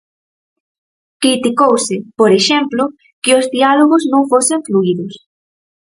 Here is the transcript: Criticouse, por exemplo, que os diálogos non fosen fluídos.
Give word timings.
Criticouse, 1.23 1.95
por 2.19 2.31
exemplo, 2.39 2.83
que 3.23 3.31
os 3.39 3.45
diálogos 3.55 4.03
non 4.11 4.23
fosen 4.31 4.59
fluídos. 4.67 5.13